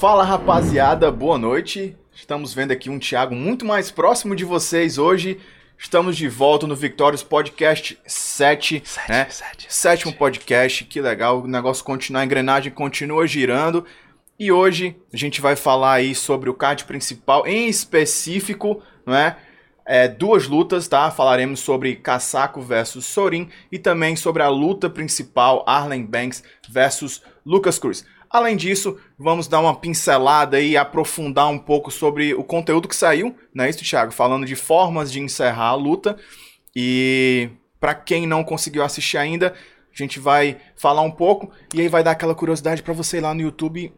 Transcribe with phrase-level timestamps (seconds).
[0.00, 1.94] Fala rapaziada, boa noite.
[2.10, 5.38] Estamos vendo aqui um Thiago muito mais próximo de vocês hoje.
[5.76, 9.26] Estamos de volta no Victorious Podcast 7, Sete, né?
[9.28, 11.42] sete, Sétimo podcast, que legal.
[11.42, 13.84] O negócio continua, a engrenagem continua girando.
[14.38, 19.36] E hoje a gente vai falar aí sobre o card principal, em específico, não é?
[19.84, 21.10] É, duas lutas, tá?
[21.10, 27.78] Falaremos sobre Casaco versus Sorin e também sobre a luta principal, Arlen Banks versus Lucas
[27.78, 28.02] Cruz.
[28.30, 33.34] Além disso, vamos dar uma pincelada e aprofundar um pouco sobre o conteúdo que saiu,
[33.52, 34.12] não é isso, Thiago?
[34.12, 36.16] Falando de formas de encerrar a luta.
[36.76, 37.48] E
[37.80, 39.48] para quem não conseguiu assistir ainda,
[39.92, 43.20] a gente vai falar um pouco e aí vai dar aquela curiosidade para você ir
[43.20, 43.92] lá no YouTube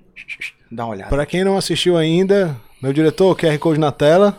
[0.70, 1.10] dar uma olhada.
[1.10, 4.38] Pra quem não assistiu ainda, meu diretor, QR Code na tela.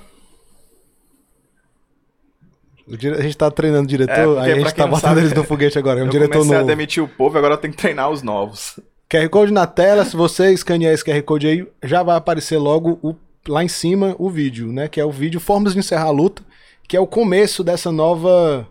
[2.88, 5.33] Dire- A gente tá treinando o diretor, É, aí a gente tá botando sabe, eles
[5.33, 5.99] no foguete agora.
[5.99, 6.67] É um Eu diretor comecei a novo.
[6.67, 8.80] demitir o povo, agora tenho que treinar os novos.
[9.14, 12.97] QR Code na tela, se você escanear esse QR Code aí, já vai aparecer logo
[13.03, 13.16] o-
[13.47, 14.88] lá em cima o vídeo, né?
[14.88, 16.42] Que é o vídeo Formas de Encerrar a Luta,
[16.88, 18.67] que é o começo dessa nova.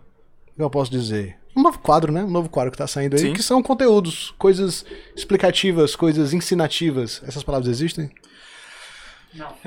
[0.55, 1.37] Como eu posso dizer?
[1.55, 2.23] Um novo quadro, né?
[2.23, 3.33] Um novo quadro que tá saindo aí, Sim.
[3.33, 4.83] que são conteúdos, coisas
[5.15, 7.21] explicativas, coisas ensinativas.
[7.27, 8.09] Essas palavras existem?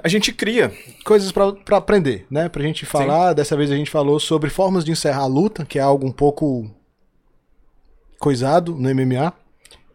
[0.02, 0.72] A gente cria.
[1.04, 2.48] coisas pra aprender, né?
[2.48, 3.32] Pra gente falar.
[3.32, 6.12] Dessa vez a gente falou sobre formas de encerrar a luta, que é algo um
[6.12, 6.70] pouco
[8.18, 9.32] coisado no MMA.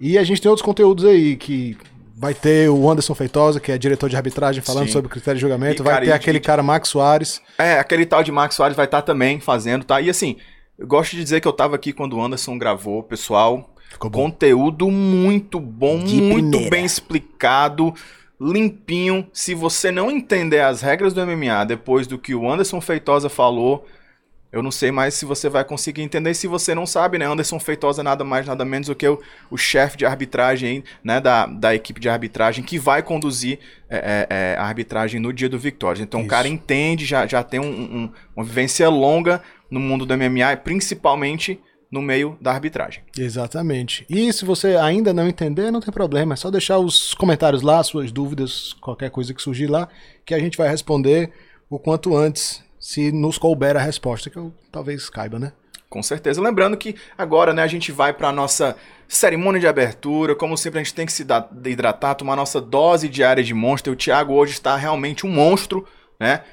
[0.04, 1.78] E a gente tem outros conteúdos aí que
[2.18, 4.94] vai ter o Anderson Feitosa, que é diretor de arbitragem, falando Sim.
[4.94, 5.84] sobre critério de julgamento.
[5.84, 7.40] E, vai cara, ter aquele cara Max Soares.
[7.56, 10.02] É, aquele tal de Max Soares vai estar também fazendo, tá?
[10.02, 10.38] E assim,
[10.76, 13.76] eu gosto de dizer que eu tava aqui quando o Anderson gravou, pessoal.
[13.92, 14.24] Ficou bom.
[14.24, 16.70] Conteúdo muito bom, De muito primeira.
[16.72, 17.94] bem explicado,
[18.40, 19.28] limpinho.
[19.32, 23.86] Se você não entender as regras do MMA depois do que o Anderson Feitosa falou,
[24.52, 26.34] eu não sei mais se você vai conseguir entender.
[26.34, 27.26] Se você não sabe, né?
[27.26, 31.22] Anderson Feitosa é nada mais, nada menos do que o, o chefe de arbitragem, né?
[31.22, 33.60] Da, da equipe de arbitragem que vai conduzir
[33.90, 36.02] é, é, é, a arbitragem no dia do Victória.
[36.04, 36.30] Então o Isso.
[36.30, 37.64] cara entende, já, já tem um-
[38.04, 41.60] um- uma vivência longa no mundo do MMA, principalmente
[41.90, 43.04] no meio da arbitragem.
[43.17, 44.06] Exatamente.
[44.10, 46.34] E se você ainda não entender, não tem problema.
[46.34, 49.90] É só deixar os comentários lá, suas dúvidas, qualquer coisa que surgir lá,
[50.26, 51.32] que a gente vai responder
[51.70, 55.53] o quanto antes, se nos couber a resposta, que eu talvez caiba, né?
[55.87, 56.42] Com certeza.
[56.42, 58.75] Lembrando que agora, né, a gente vai para nossa
[59.08, 60.33] cerimônia de abertura.
[60.33, 61.23] Como sempre, a gente tem que se
[61.65, 63.92] hidratar, tomar nossa dose diária de monstro.
[63.92, 65.87] E o Thiago hoje está realmente um monstro,
[66.19, 66.43] né?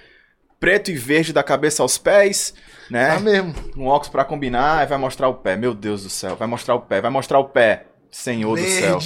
[0.61, 2.53] Preto e verde da cabeça aos pés,
[2.91, 3.15] né?
[3.15, 3.55] Tá mesmo.
[3.77, 5.57] Um óculos para combinar, aí vai mostrar o pé.
[5.57, 7.87] Meu Deus do céu, vai mostrar o pé, vai mostrar o pé.
[8.11, 8.99] Senhor do céu.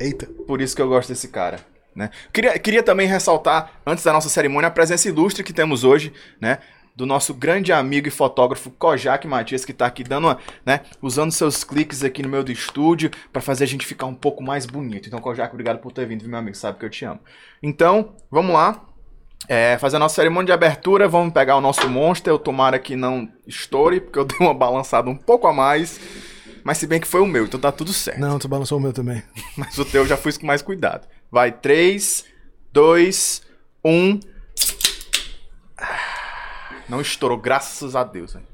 [0.00, 0.26] Eita.
[0.46, 1.71] Por isso que eu gosto desse cara.
[1.94, 2.10] Né?
[2.32, 6.58] Queria, queria também ressaltar, antes da nossa cerimônia, a presença ilustre que temos hoje, né?
[6.94, 10.80] Do nosso grande amigo e fotógrafo Kojak Matias, que tá aqui dando uma, né?
[11.00, 14.42] Usando seus cliques aqui no meio do estúdio para fazer a gente ficar um pouco
[14.42, 15.06] mais bonito.
[15.06, 16.56] Então, Kojak, obrigado por ter vindo, meu amigo?
[16.56, 17.20] Sabe que eu te amo.
[17.62, 18.84] Então, vamos lá.
[19.48, 22.30] É, fazer a nossa cerimônia de abertura, vamos pegar o nosso monster.
[22.32, 25.98] Eu tomara que não estoure, porque eu dei uma balançada um pouco a mais.
[26.62, 28.20] Mas se bem que foi o meu, então tá tudo certo.
[28.20, 29.22] Não, tu balançou o meu também.
[29.56, 31.08] Mas o teu eu já fui com mais cuidado.
[31.32, 32.26] Vai, 3,
[32.74, 33.42] 2,
[33.82, 34.20] 1.
[36.86, 38.34] Não estourou, graças a Deus.
[38.34, 38.46] velho.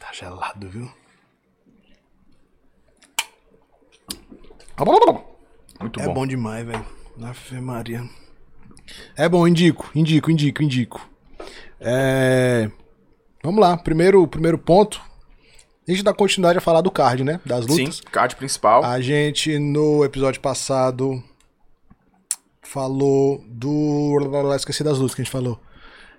[0.00, 0.90] Tá gelado, viu?
[5.80, 6.14] Muito é bom.
[6.14, 6.84] bom, demais, velho.
[7.22, 8.02] Ave Maria.
[9.16, 11.08] É bom, indico, indico, indico, indico.
[11.80, 12.68] É...
[13.44, 15.00] Vamos lá, primeiro, primeiro ponto.
[15.86, 17.40] A gente dá continuidade a falar do card, né?
[17.46, 18.00] Das Sim, lutas.
[18.00, 18.82] card principal.
[18.82, 21.22] A gente, no episódio passado,
[22.64, 24.18] falou do.
[24.56, 25.60] Esqueci das lutas que a gente falou.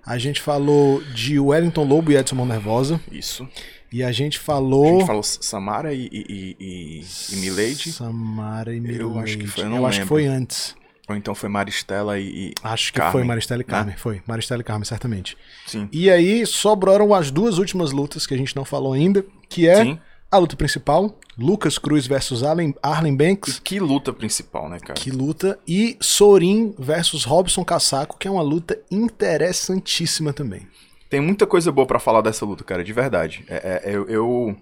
[0.06, 3.02] A gente falou de Wellington Lobo e Edson Mão Nervosa.
[3.12, 3.48] Isso.
[3.92, 5.00] E a gente A falou.
[5.00, 7.92] gente falou Samara e, e, e, e, Milady.
[7.92, 9.20] Samara e Eu Milady.
[9.20, 10.76] acho que foi, eu Eu, não acho que foi antes.
[11.08, 12.54] Ou então foi Maristela e.
[12.64, 13.70] Acho que Carmen, foi Maristela e né?
[13.72, 13.96] Carmen.
[13.96, 15.38] Foi, Maristela e Carmen, certamente.
[15.66, 15.88] Sim.
[15.92, 19.84] E aí sobraram as duas últimas lutas que a gente não falou ainda, que é
[19.84, 20.00] Sim.
[20.36, 24.94] A luta principal, Lucas Cruz versus Arlen, Arlen E Banks, que luta principal, né, cara?
[24.94, 30.68] que luta, e Sorin versus Robson Casaco, que é uma luta interessantíssima também.
[31.10, 33.46] Tem muita coisa boa pra falar dessa luta, cara, de verdade.
[33.48, 34.58] É, é, eu, eu.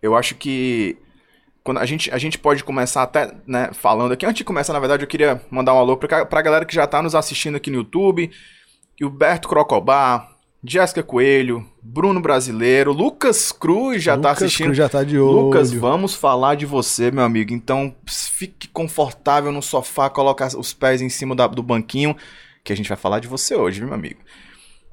[0.00, 0.96] eu acho que.
[1.62, 4.26] Quando a, gente, a gente pode começar até, né, falando aqui.
[4.26, 6.86] Antes de começar, na verdade, eu queria mandar um alô pra, pra galera que já
[6.86, 8.30] tá nos assistindo aqui no YouTube.
[8.98, 10.31] Gilberto Crocobá,
[10.64, 14.66] Jéssica Coelho, Bruno Brasileiro, Lucas Cruz já tá Lucas assistindo.
[14.66, 15.46] Cruz já tá de olho.
[15.46, 17.52] Lucas, vamos falar de você, meu amigo.
[17.52, 22.16] Então, fique confortável no sofá, coloca os pés em cima da- do banquinho,
[22.62, 24.20] que a gente vai falar de você hoje, viu, meu amigo.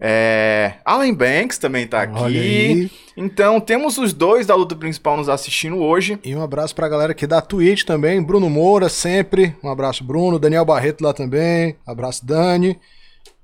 [0.02, 2.90] É, Alan Banks também tá aqui.
[3.18, 6.18] Então temos os dois da luta principal nos assistindo hoje.
[6.24, 8.24] E um abraço pra galera aqui da Twitch também.
[8.24, 9.54] Bruno Moura, sempre.
[9.62, 10.40] Um abraço, Bruno.
[10.40, 11.76] Daniel Barreto lá também.
[11.86, 12.80] Abraço, Dani.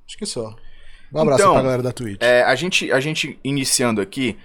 [0.07, 0.55] Acho que só.
[1.15, 2.21] Um abraço então, pra galera da Twitch.
[2.21, 4.37] É, a, gente, a gente iniciando aqui.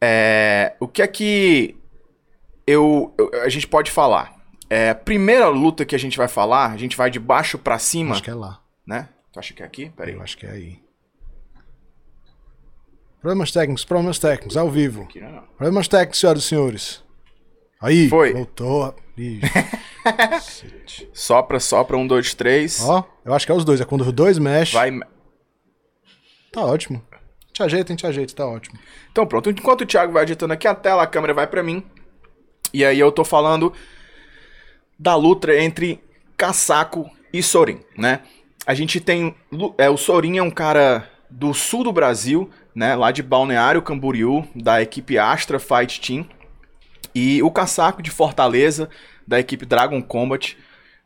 [0.00, 1.76] É, o que é que
[2.66, 4.34] eu, eu, a gente pode falar?
[4.70, 8.12] É, primeira luta que a gente vai falar, a gente vai de baixo para cima.
[8.12, 8.60] Acho que é lá.
[8.86, 9.08] Né?
[9.32, 9.90] Tu acha que é aqui?
[9.94, 10.14] Peraí.
[10.14, 10.78] Eu acho que é aí.
[13.20, 15.02] Problemas técnicos, problemas técnicos, ao vivo.
[15.02, 15.42] Aqui não, é não.
[15.56, 17.04] Problemas técnicos, senhoras e senhores.
[17.80, 18.32] Aí, Foi.
[18.32, 18.94] voltou.
[21.12, 22.80] sopra, sopra, um, dois, três.
[22.82, 23.80] Ó, eu acho que é os dois.
[23.80, 24.74] É quando os dois mexem.
[24.74, 25.13] Vai.
[26.54, 27.04] Tá ótimo.
[27.52, 28.78] Te ajeita, te ajeita, tá ótimo.
[29.12, 31.84] Então pronto, enquanto o Thiago vai ajeitando aqui a tela, a câmera vai para mim.
[32.72, 33.72] E aí eu tô falando
[34.98, 36.00] da luta entre
[36.36, 38.20] Casaco e Sorin, né?
[38.66, 39.34] a gente tem.
[39.76, 42.94] É, o Sorin é um cara do sul do Brasil, né?
[42.94, 46.26] Lá de Balneário Camboriú, da equipe Astra Fight Team.
[47.14, 48.88] E o Casaco de Fortaleza,
[49.26, 50.56] da equipe Dragon Combat.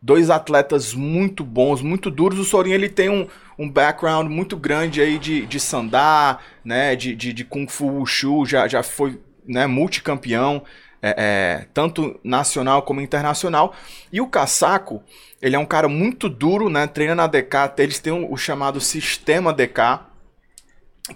[0.00, 2.39] Dois atletas muito bons, muito duros.
[2.39, 3.27] O Sorin ele tem um,
[3.58, 6.94] um background muito grande aí de, de sandá, né?
[6.94, 10.62] De, de, de Kung Fu Wushu, já, já foi né, multicampeão
[11.02, 13.75] é, é, tanto nacional como internacional.
[14.12, 15.02] E o Casaco,
[15.40, 16.87] ele é um cara muito duro, né?
[16.87, 20.00] Treina na DK, eles têm o, o chamado sistema DK,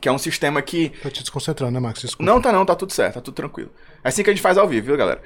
[0.01, 0.91] que é um sistema que.
[1.03, 2.01] Tô te desconcentrando, né, Max?
[2.01, 2.31] Desculpa.
[2.31, 3.71] Não, tá não, tá tudo certo, tá tudo tranquilo.
[4.03, 5.21] É assim que a gente faz ao vivo, viu, galera?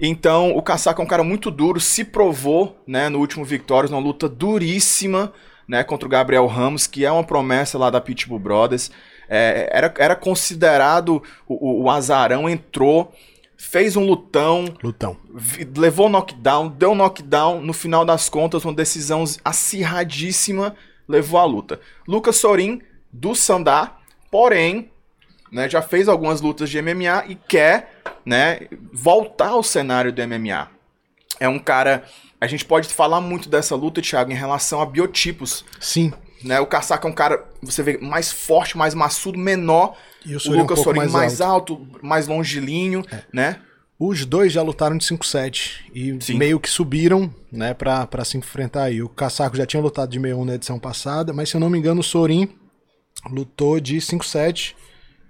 [0.00, 4.02] Então, o Casaco é um cara muito duro, se provou, né, no último Victorious, numa
[4.02, 5.32] luta duríssima,
[5.66, 8.90] né, contra o Gabriel Ramos, que é uma promessa lá da Pitbull Brothers.
[9.28, 13.12] É, era, era considerado o, o, o azarão, entrou
[13.62, 14.64] fez um lutão.
[14.82, 15.16] Lutão.
[15.76, 17.60] Levou knockdown, deu knockdown.
[17.60, 20.74] No final das contas, uma decisão acirradíssima
[21.06, 21.80] levou a luta.
[22.06, 22.82] Lucas Sorin,
[23.12, 23.98] do Sandá,
[24.30, 24.90] porém,
[25.50, 28.62] né, já fez algumas lutas de MMA e quer né,
[28.92, 30.68] voltar ao cenário do MMA.
[31.38, 32.04] É um cara.
[32.42, 35.64] A gente pode falar muito dessa luta, Thiago, em relação a biotipos.
[35.78, 36.12] Sim.
[36.42, 39.96] Né, o Casaca é um cara, você vê, mais forte, mais maçudo, menor
[40.26, 41.74] e o, o Lucas um Sorin mais, mais alto.
[41.74, 42.04] alto.
[42.04, 43.22] mais longilíneo, é.
[43.32, 43.60] né?
[43.96, 46.34] Os dois já lutaram de 5-7 e Sim.
[46.34, 49.00] meio que subiram, né, pra, pra se enfrentar aí.
[49.00, 51.78] O Casaco já tinha lutado de 61 na edição passada, mas se eu não me
[51.78, 52.48] engano o Sorin
[53.30, 54.74] lutou de 5-7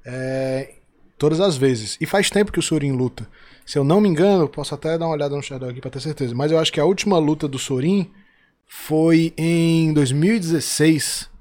[0.06, 0.76] é,
[1.18, 1.98] todas as vezes.
[2.00, 3.28] E faz tempo que o Sorin luta.
[3.64, 6.00] Se eu não me engano, posso até dar uma olhada no Shadow aqui pra ter
[6.00, 8.10] certeza, mas eu acho que a última luta do Sorin
[8.66, 11.32] foi em 2016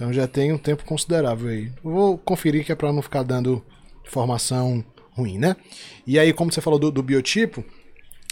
[0.00, 1.70] então já tem um tempo considerável aí.
[1.84, 3.62] Vou conferir que é para não ficar dando
[4.02, 4.82] informação
[5.12, 5.54] ruim, né?
[6.06, 7.62] E aí, como você falou do, do biotipo,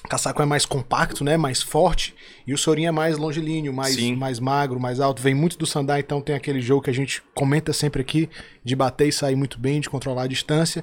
[0.08, 1.36] Casaco é mais compacto, né?
[1.36, 2.14] Mais forte.
[2.46, 5.20] E o Sorin é mais longilíneo, mais, mais magro, mais alto.
[5.20, 8.30] Vem muito do Sandai, então tem aquele jogo que a gente comenta sempre aqui,
[8.64, 10.82] de bater e sair muito bem, de controlar a distância.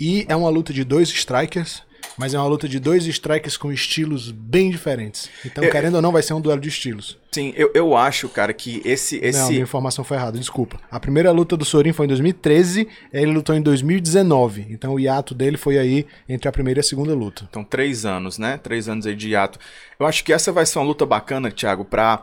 [0.00, 1.82] E é uma luta de dois strikers.
[2.16, 5.30] Mas é uma luta de dois strikers com estilos bem diferentes.
[5.44, 7.18] Então, eu, querendo ou não, vai ser um duelo de estilos.
[7.32, 9.38] Sim, eu, eu acho, cara, que esse, esse.
[9.38, 10.78] Não, minha informação foi errada, desculpa.
[10.90, 14.66] A primeira luta do Sorin foi em 2013, ele lutou em 2019.
[14.70, 17.46] Então o hiato dele foi aí entre a primeira e a segunda luta.
[17.48, 18.58] Então, três anos, né?
[18.58, 19.58] Três anos aí de hiato.
[19.98, 22.22] Eu acho que essa vai ser uma luta bacana, Thiago, pra.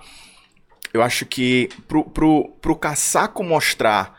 [0.94, 4.19] Eu acho que pro, pro, pro Caçaco mostrar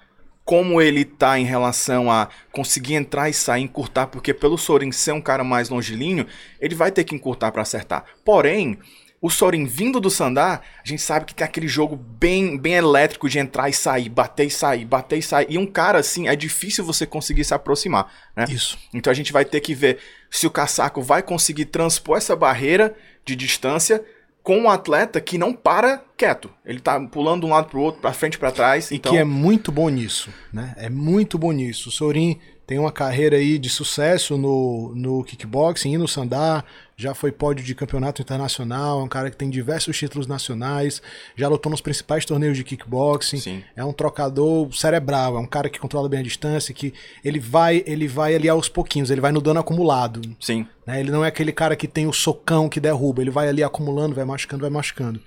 [0.51, 5.13] como ele tá em relação a conseguir entrar e sair, encurtar, porque pelo Sorin ser
[5.13, 6.27] um cara mais longilíneo,
[6.61, 8.05] ele vai ter que encurtar para acertar.
[8.25, 8.77] Porém,
[9.23, 13.29] o Sorin vindo do Sandar, a gente sabe que tem aquele jogo bem, bem elétrico
[13.29, 15.47] de entrar e sair, bater e sair, bater e sair.
[15.49, 18.45] E um cara assim, é difícil você conseguir se aproximar, né?
[18.49, 18.77] Isso.
[18.93, 19.99] Então a gente vai ter que ver
[20.29, 22.93] se o Casaco vai conseguir transpor essa barreira
[23.25, 24.05] de distância
[24.43, 26.51] com um atleta que não para quieto.
[26.65, 28.91] Ele tá pulando de um lado pro outro, para frente para trás.
[28.91, 29.13] E então...
[29.13, 30.75] que é muito bom nisso, né?
[30.77, 31.89] É muito bom nisso.
[31.89, 32.39] O Sorin
[32.71, 36.63] tem uma carreira aí de sucesso no, no kickboxing e no sandá,
[36.97, 41.03] já foi pódio de campeonato internacional, é um cara que tem diversos títulos nacionais,
[41.35, 43.65] já lutou nos principais torneios de kickboxing, Sim.
[43.75, 47.83] é um trocador cerebral, é um cara que controla bem a distância, que ele vai
[47.89, 50.23] ele vai ali aos pouquinhos, ele vai no dano acumulado.
[50.39, 50.65] Sim.
[50.87, 51.01] Né?
[51.01, 54.15] Ele não é aquele cara que tem o socão que derruba, ele vai ali acumulando,
[54.15, 55.21] vai machucando, vai machucando.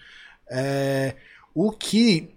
[0.50, 1.14] É...
[1.54, 2.30] O que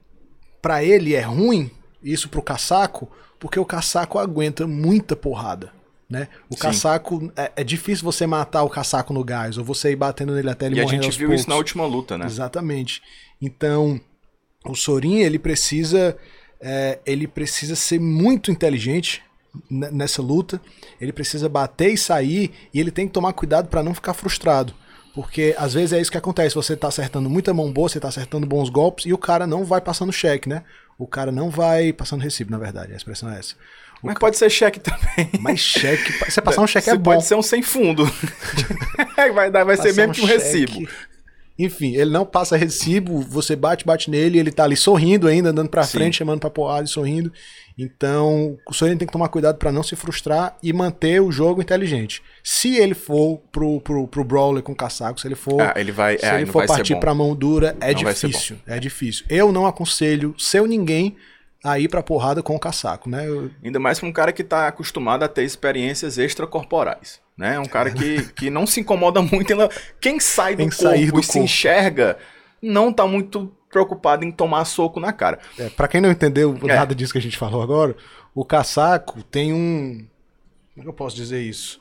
[0.60, 1.70] para ele é ruim,
[2.02, 5.72] isso pro casaco, porque o caçaco aguenta muita porrada.
[6.08, 6.28] Né?
[6.48, 6.60] O Sim.
[6.60, 7.32] caçaco.
[7.36, 10.66] É, é, difícil você matar o caçaco no gás, ou você ir batendo nele até
[10.66, 10.96] ele e morrer.
[10.96, 11.40] E a gente viu poucos.
[11.40, 12.26] isso na última luta, né?
[12.26, 13.02] Exatamente.
[13.42, 14.00] Então,
[14.64, 16.16] o Sorin, ele precisa.
[16.60, 19.22] É, ele precisa ser muito inteligente
[19.68, 20.60] nessa luta.
[21.00, 24.72] Ele precisa bater e sair, e ele tem que tomar cuidado para não ficar frustrado.
[25.12, 28.08] Porque às vezes é isso que acontece, você tá acertando muita mão boa, você tá
[28.08, 30.62] acertando bons golpes e o cara não vai passando cheque, né?
[30.98, 33.54] O cara não vai passando recibo, na verdade, a expressão é essa.
[34.02, 35.30] O Mas ca- pode ser cheque também.
[35.40, 37.12] Mas cheque, você passar um cheque é Você bom.
[37.12, 38.04] pode ser um sem fundo.
[39.34, 40.38] vai dar, vai ser mesmo um que um cheque.
[40.42, 40.88] recibo.
[41.58, 45.70] Enfim, ele não passa recibo, você bate, bate nele, ele tá ali sorrindo ainda, andando
[45.70, 45.98] pra Sim.
[45.98, 47.32] frente, chamando pra porrada e sorrindo.
[47.78, 51.60] Então, o Sorin tem que tomar cuidado pra não se frustrar e manter o jogo
[51.60, 52.22] inteligente.
[52.42, 56.16] Se ele for pro, pro, pro Brawler com caçaco, se ele for, Ah, ele vai,
[56.16, 58.56] se é, ele for partir pra mão dura, é Não difícil.
[58.66, 59.26] É difícil.
[59.28, 61.16] Eu não aconselho seu ninguém
[61.70, 63.28] a ir pra porrada com o caçaco, né?
[63.28, 67.20] Eu- Ainda mais pra um cara que tá acostumado a ter experiências extracorporais.
[67.36, 67.58] Né?
[67.58, 69.52] Um cara que, que não se incomoda muito.
[69.52, 69.56] Em...
[70.00, 71.44] Quem sai do Em corpo sair do e se corpo.
[71.44, 72.16] enxerga
[72.62, 75.38] não tá muito preocupado em tomar soco na cara.
[75.58, 76.74] É, pra quem não entendeu É.
[76.74, 77.94] nada disso que a gente falou agora,
[78.34, 80.06] o caçaco tem um.
[80.74, 81.80] Como é que eu posso dizer isso?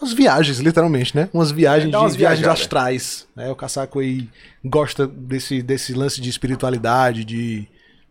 [0.00, 1.28] Umas viagens, literalmente, né?
[1.32, 3.26] Umas viagens, É, umas de, viagens astrais.
[3.36, 3.50] Né?
[3.50, 4.28] O caçaco aí
[4.64, 7.66] gosta desse, desse lance de espiritualidade, de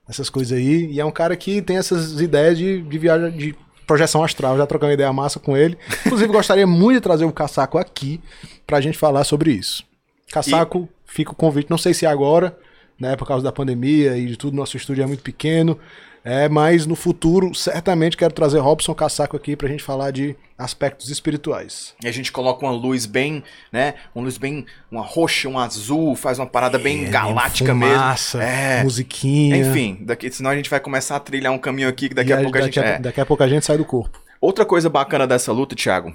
[0.09, 0.91] essas coisas aí.
[0.91, 4.57] E é um cara que tem essas ideias de, de viagem, de projeção astral.
[4.57, 5.77] Já trocando ideia massa com ele.
[6.05, 8.19] Inclusive, gostaria muito de trazer o caçaco aqui
[8.65, 9.83] pra gente falar sobre isso.
[10.31, 11.69] Caçaco, fica o convite.
[11.69, 12.57] Não sei se é agora,
[12.99, 13.15] né?
[13.15, 15.77] Por causa da pandemia e de tudo, nosso estúdio é muito pequeno.
[16.23, 21.09] É, mas no futuro, certamente quero trazer Robson Caçaco aqui pra gente falar de aspectos
[21.09, 21.95] espirituais.
[22.03, 23.41] E a gente coloca uma luz bem,
[23.71, 23.93] né?
[24.13, 24.65] Uma luz bem.
[24.91, 28.51] Uma roxa, um azul, faz uma parada bem galáctica Fumaça, mesmo.
[28.51, 28.83] É.
[28.83, 29.55] musiquinha.
[29.57, 32.33] Enfim, daqui, senão a gente vai começar a trilhar um caminho aqui que daqui E
[32.33, 32.79] a pouco a gente.
[32.79, 32.99] é.
[32.99, 34.21] daqui a pouco a gente sai do corpo.
[34.41, 36.13] Outra coisa bacana dessa luta, Thiago,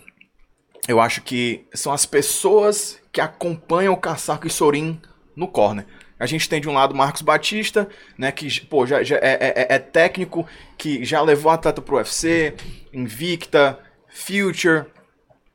[0.87, 5.01] eu acho que são as pessoas que acompanham o Caçaco e Sorin
[5.35, 5.87] no corner.
[6.19, 9.75] A gente tem de um lado Marcos Batista, né, que pô, já, já é, é-
[9.75, 10.47] é técnico,
[10.79, 12.55] que já levou atleta pro UFC,
[12.93, 13.79] Invicta,
[14.09, 14.85] Future.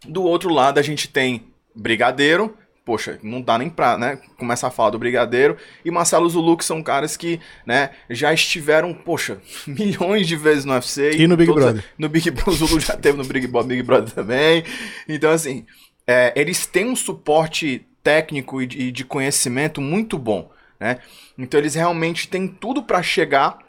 [0.06, 4.72] Do outro lado a gente tem Brigadeiro, poxa, não dá nem pra né, começar a
[4.72, 10.28] falar do Brigadeiro, e Marcelo Zulu, que são caras que né, já estiveram, poxa, milhões
[10.28, 11.12] de vezes no UFC.
[11.12, 11.84] E no Big todos- Brother.
[11.98, 14.63] no Big Brother, o Zulu já teve no Big, Big Brother também.
[15.08, 15.66] Então, assim,
[16.08, 21.00] é, eles têm um suporte técnico e de, conhecimento muito bom, né?
[21.38, 23.60] Então, eles realmente têm tudo pra chegar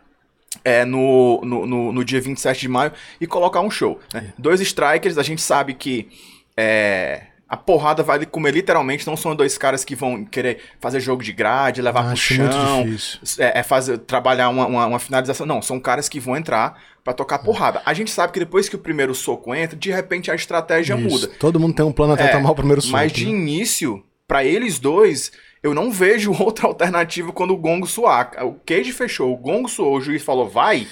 [0.64, 4.00] é, no, no, no, no dia 27 de maio e colocar um show.
[4.12, 4.32] né?
[4.38, 6.08] Dois strikers, a gente sabe que
[6.56, 11.20] é, a porrada vai comer literalmente, não são dois caras que vão querer fazer jogo
[11.20, 15.44] de grade, levar pro Acho muito chão, é, é fazer, trabalhar uma, uma, uma finalização.
[15.44, 17.82] Não, são caras que vão entrar pra tocar porrada.
[17.84, 21.08] A gente sabe que depois que o primeiro soco entra, de repente a estratégia Isso.
[21.08, 21.26] muda.
[21.40, 22.92] Todo mundo tem um plano até É, tomar o primeiro soco.
[22.92, 23.32] Mas de né?
[23.32, 28.30] início, pra eles dois, eu não vejo outra alternativa quando o gongo soar.
[28.46, 30.86] O Cage fechou, o gongo soou, o juiz falou, vai.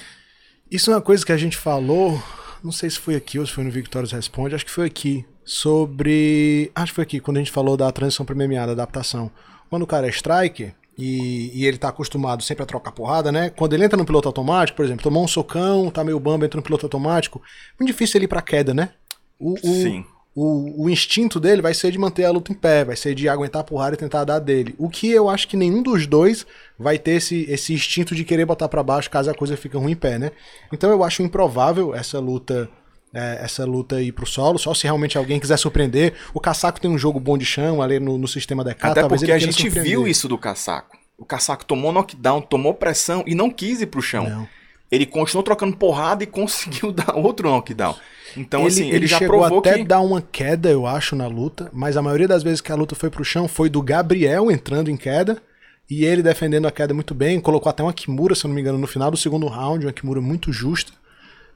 [0.68, 2.20] Isso é uma coisa que a gente falou,
[2.64, 5.24] não sei se foi aqui ou se foi no Victorious Responde, acho que foi aqui,
[5.44, 6.72] sobre...
[6.74, 9.30] Acho que foi aqui, quando a gente falou da transição para MMA, da adaptação.
[9.70, 13.50] Quando o cara é striker e, e ele tá acostumado sempre a trocar porrada, né?
[13.50, 16.58] Quando ele entra no piloto automático, por exemplo, tomou um socão, tá meio bamba, entra
[16.58, 17.40] no piloto automático,
[17.78, 18.90] muito difícil ele ir pra queda, né?
[19.38, 20.04] O, o, Sim.
[20.40, 23.28] O, o instinto dele vai ser de manter a luta em pé, vai ser de
[23.28, 24.72] aguentar a porrada e tentar dar dele.
[24.78, 26.46] O que eu acho que nenhum dos dois
[26.78, 29.92] vai ter esse, esse instinto de querer botar pra baixo caso a coisa fique ruim
[29.92, 30.30] em pé, né?
[30.72, 32.70] Então eu acho improvável essa luta.
[33.12, 36.14] é, essa luta ir pro solo, só se realmente alguém quiser surpreender.
[36.32, 38.86] O Casaco tem um jogo bom de chão ali no, no sistema DK.
[38.86, 40.96] Até talvez porque a gente viu isso do Caçaco.
[41.16, 44.28] O Caçaco tomou knockdown, tomou pressão e não quis ir pro chão.
[44.28, 44.48] Não.
[44.90, 47.94] Ele continuou trocando porrada e conseguiu dar outro knockdown.
[48.36, 49.84] Então, ele, assim, ele, ele já chegou provou até que.
[49.84, 52.94] dar uma queda, eu acho, na luta, mas a maioria das vezes que a luta
[52.94, 55.42] foi pro chão foi do Gabriel entrando em queda
[55.90, 58.60] e ele defendendo a queda muito bem, colocou até uma Kimura, se eu não me
[58.60, 60.92] engano, no final do segundo round, uma Kimura muito justa.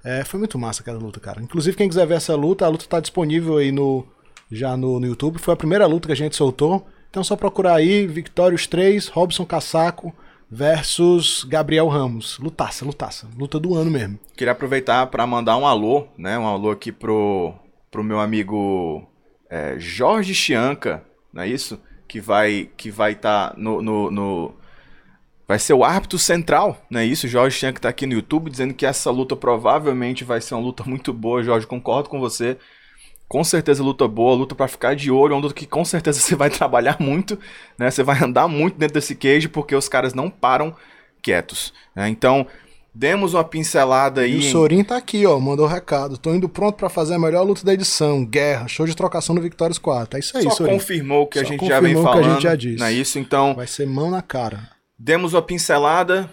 [0.02, 1.40] É, foi muito massa aquela luta, cara.
[1.40, 4.06] Inclusive, quem quiser ver essa luta, a luta tá disponível aí no
[4.50, 5.38] já no, no YouTube.
[5.38, 6.86] Foi a primeira luta que a gente soltou.
[7.08, 10.14] Então é só procurar aí, Victórios 3, Robson Casaco
[10.54, 12.38] versus Gabriel Ramos.
[12.38, 13.26] Lutaça, lutaça.
[13.38, 14.18] Luta do ano mesmo.
[14.36, 16.38] Queria aproveitar para mandar um alô, né?
[16.38, 17.54] Um alô aqui pro,
[17.90, 19.08] pro meu amigo
[19.48, 21.80] é, Jorge Chianca, não é isso?
[22.06, 24.54] Que vai que vai estar no, no, no-
[25.48, 27.26] Vai ser o árbitro central, não é isso?
[27.28, 30.84] Jorge Chianca tá aqui no YouTube dizendo que essa luta provavelmente vai ser uma luta
[30.84, 31.42] muito boa.
[31.42, 32.58] Jorge, concordo com você.
[33.32, 36.36] Com certeza luta boa, luta pra ficar de olho, uma luta que com certeza você
[36.36, 37.38] vai trabalhar muito,
[37.78, 37.90] né?
[37.90, 40.74] Você vai andar muito dentro desse cage porque os caras não param
[41.22, 41.72] quietos.
[41.96, 42.10] né?
[42.10, 42.46] Então,
[42.94, 44.32] demos uma pincelada aí.
[44.32, 46.18] E o em- Sorin tá aqui, ó, mandou o recado.
[46.18, 48.22] Tô indo pronto pra fazer a melhor luta da edição.
[48.22, 50.18] Guerra, show de trocação no Victorious 4.
[50.18, 50.72] É isso aí, Só Sorin.
[50.74, 52.34] confirmou o que a Só gente já vem confirmou o que a falando.
[52.34, 52.78] gente já disse.
[52.80, 53.18] Não é isso?
[53.18, 54.68] Então, Vai ser mão na cara.
[54.98, 56.28] demos uma pincelada.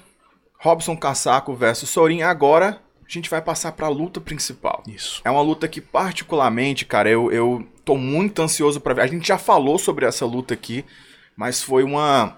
[0.59, 2.23] Robson Casaco versus Sorin.
[2.23, 4.83] Agora, a gente vai passar pra luta principal.
[4.87, 5.19] Isso.
[5.25, 9.01] É uma luta que, particularmente, cara, eu, eu tô muito ansioso pra ver.
[9.01, 10.85] A gente já falou sobre essa luta aqui,
[11.35, 12.37] mas foi uma.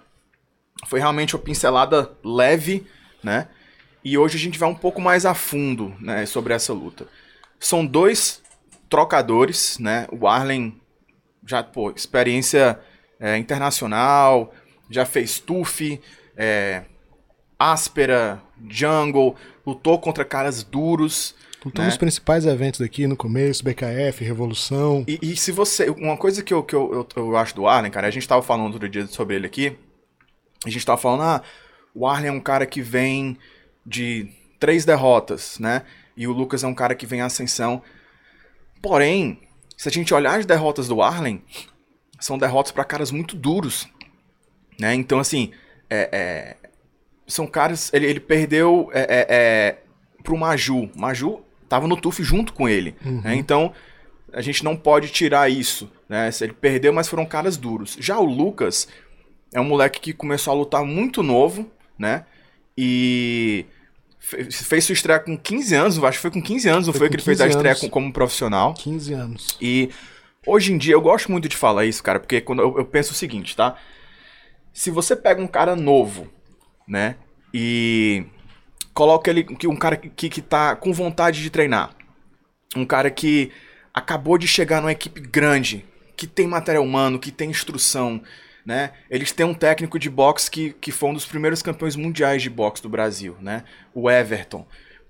[0.88, 2.88] Foi realmente uma pincelada leve,
[3.22, 3.50] né?
[4.04, 7.06] E hoje a gente vai um pouco mais a fundo, né, sobre essa luta.
[7.60, 8.42] São dois
[8.90, 10.08] trocadores, né?
[10.12, 10.80] O Arlen
[11.46, 12.80] já, pô, experiência
[13.20, 14.54] é, internacional,
[14.90, 16.02] já fez TUF,
[16.36, 16.84] é,
[17.60, 21.36] áspera, jungle, lutou contra caras duros.
[21.64, 21.90] Lutou né?
[21.90, 25.04] nos principais eventos daqui no começo, BKF, Revolução.
[25.08, 25.90] E, e, se você.
[25.90, 28.42] Uma coisa que, eu, que eu, eu, eu, acho do Arlen, cara, a gente tava
[28.42, 29.78] falando outro dia sobre ele aqui.
[30.66, 31.42] A gente tava falando, ah,
[31.94, 33.38] o Arlen é um cara que vem
[33.86, 35.84] de três derrotas, né?
[36.16, 37.82] E o Lucas é um cara que vem em ascensão.
[38.82, 39.42] Porém,
[39.78, 41.44] se a gente olhar as derrotas do Arlen,
[42.20, 43.88] são derrotas para caras muito duros,
[44.80, 44.94] né?
[44.94, 45.52] Então, assim,
[45.90, 46.61] é, é,
[47.28, 47.92] são caras.
[47.94, 49.78] Ele, ele perdeu é, é, é
[50.24, 50.90] pro Maju.
[50.96, 52.96] Maju tava no TUF junto com ele.
[53.06, 53.22] Uhum.
[53.22, 53.36] Né?
[53.36, 53.74] Então,
[54.34, 55.90] a gente não pode tirar isso.
[56.08, 56.30] Né?
[56.42, 57.98] Ele perdeu, mas foram caras duros.
[58.00, 58.88] Já o Lucas
[59.54, 62.26] é um moleque que começou a lutar muito novo, né?
[62.78, 63.66] E
[64.20, 67.10] fez sua estreia com 15 anos, acho que foi com 15 anos, não foi, foi
[67.10, 68.74] que ele fez a estreia com, como profissional.
[68.76, 69.58] 15 anos.
[69.60, 69.90] E
[70.46, 73.12] hoje em dia eu gosto muito de falar isso, cara, porque quando eu, eu penso
[73.12, 73.76] o seguinte, tá?
[74.72, 76.30] Se você pega um cara novo,
[76.88, 77.16] né?
[77.54, 78.26] E
[78.94, 79.46] coloca ele.
[79.66, 81.96] Um cara que, que tá com vontade de treinar.
[82.76, 83.52] Um cara que
[83.94, 85.86] acabou de chegar numa equipe grande,
[86.16, 88.22] que tem material humano, que tem instrução,
[88.66, 88.92] né?
[89.10, 92.50] Eles têm um técnico de boxe que, que foi um dos primeiros campeões mundiais de
[92.50, 93.64] boxe do Brasil, né?
[93.94, 94.66] O Everton.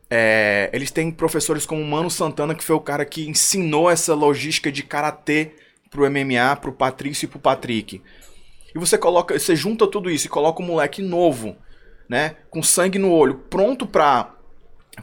[0.10, 4.14] É, eles têm professores como o Mano Santana, que foi o cara que ensinou essa
[4.14, 5.52] logística de karatê
[5.90, 8.02] pro MMA, pro Patrício e pro Patrick.
[8.74, 11.56] E você coloca, você junta tudo isso e coloca um moleque novo,
[12.10, 14.34] né, com sangue no olho, pronto pra,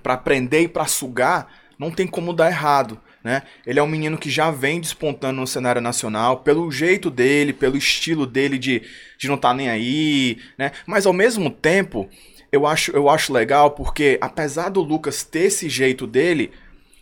[0.03, 1.49] pra aprender e pra sugar,
[1.79, 3.01] não tem como dar errado.
[3.23, 3.43] Né?
[3.67, 7.77] Ele é um menino que já vem despontando no cenário nacional, pelo jeito dele, pelo
[7.77, 8.83] estilo dele de,
[9.19, 10.73] de não estar tá nem aí, né?
[10.87, 12.09] Mas ao mesmo tempo,
[12.51, 16.53] eu acho, eu acho legal porque, apesar do Lucas ter esse jeito dele,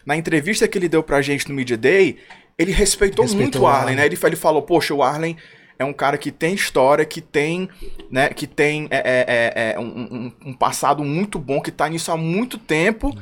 [0.05, 2.19] na entrevista que ele deu pra gente no Media Day,
[2.59, 4.07] ele respeitou, respeitou muito o Arlen, né?
[4.07, 5.37] Ele, ele falou, poxa, o Arlen
[5.79, 7.69] é um cara que tem história, que tem,
[8.11, 11.89] né, que tem é, é, é, é um, um, um, passado muito bom, que tá
[11.89, 13.17] nisso há muito tempo.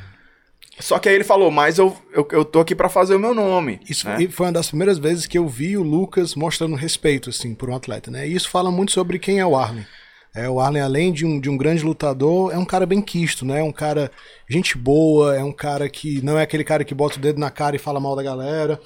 [0.79, 3.33] Só que aí ele falou, mas eu, eu, eu tô aqui para fazer o meu
[3.33, 3.81] nome.
[3.89, 4.27] Isso né?
[4.29, 7.77] foi uma das primeiras vezes que eu vi o Lucas mostrando respeito, assim, por um
[7.77, 8.27] atleta, né?
[8.27, 9.87] E isso fala muito sobre quem é o Arlen.
[10.35, 13.45] É, o Arlen, além de um, de um grande lutador, é um cara bem quisto,
[13.45, 13.61] né?
[13.61, 14.11] É um cara
[14.49, 17.53] gente boa, é um cara que não é aquele cara que bota o dedo na
[17.53, 18.81] cara e fala mal da galera.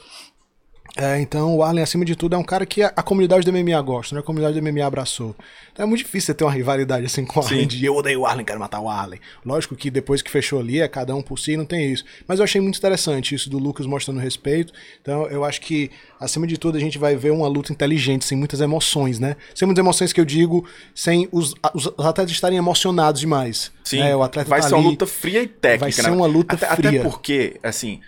[0.97, 3.53] É, então o Arlen, acima de tudo, é um cara que a, a, comunidade do
[3.53, 4.21] MMA gosta, né?
[4.21, 5.35] A comunidade do MMA abraçou.
[5.73, 8.21] Então é muito difícil você ter uma rivalidade assim com o Arlen, de eu odeio
[8.21, 9.21] o Arlen, quero matar o Arlen.
[9.45, 12.05] Lógico que depois que fechou ali, é cada um por si, não tem isso.
[12.27, 14.73] Mas eu achei muito interessante isso do Lucas mostrando respeito.
[15.01, 18.37] Então eu acho que, acima de tudo, a gente vai ver uma luta inteligente, sem
[18.37, 19.37] muitas emoções, né?
[19.55, 23.71] Sem muitas emoções que eu digo, sem os, os atletas estarem emocionados demais.
[23.85, 24.17] Sim, né?
[24.17, 25.81] o atleta vai tá ser ali, uma luta fria e técnica.
[25.81, 26.11] Vai ser né?
[26.11, 27.01] uma luta até, fria.
[27.01, 28.01] Até porque, assim,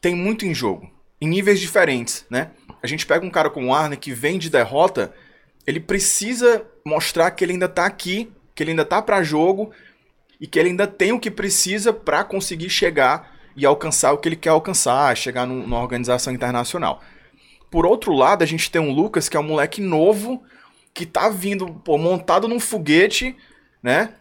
[0.00, 0.88] tem muito em jogo
[1.20, 2.50] em níveis diferentes, né?
[2.82, 5.12] A gente pega um cara como o Arne que vem de derrota,
[5.66, 9.70] ele precisa mostrar que ele ainda tá aqui, que ele ainda tá para jogo
[10.40, 14.28] e que ele ainda tem o que precisa para conseguir chegar e alcançar o que
[14.28, 17.02] ele quer alcançar, chegar numa organização internacional.
[17.70, 20.42] Por outro lado, a gente tem um Lucas que é um moleque novo
[20.94, 23.36] que tá vindo pô, montado num foguete,
[23.82, 24.14] né?